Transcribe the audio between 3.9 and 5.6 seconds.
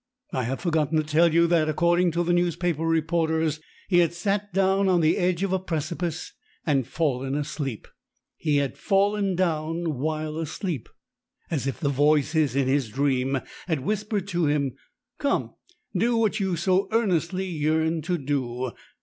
had sat down on the edge of a